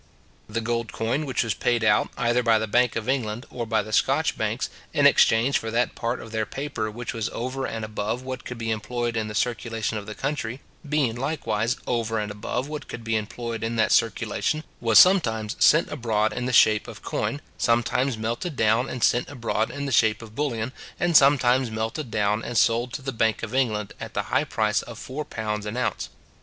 [0.49, 3.83] The gold coin which was paid out, either by the Bank of England or by
[3.83, 7.85] the Scotch banks, in exchange for that part of their paper which was over and
[7.85, 10.59] above what could be employed in the circulation of the country,
[10.89, 15.91] being likewise over and above what could be employed in that circulation, was sometimes sent
[15.91, 20.23] abroad in the shape of coin, sometimes melted down and sent abroad in the shape
[20.23, 24.23] of bullion, and sometimes melted down and sold to the Bank of England at the
[24.33, 26.09] high price of four pounds an ounce.